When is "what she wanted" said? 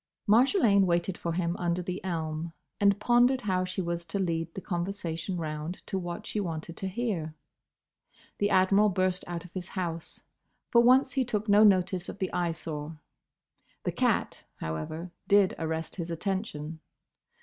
5.99-6.75